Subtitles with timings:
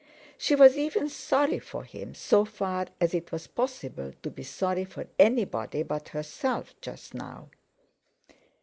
[0.35, 4.83] She was even sorry for him so far as it was possible to be sorry
[4.83, 7.51] for anybody but herself just now.